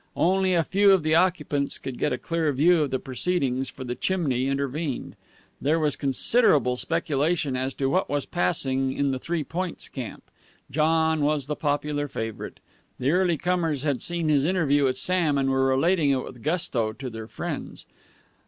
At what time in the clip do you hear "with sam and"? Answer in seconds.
14.85-15.51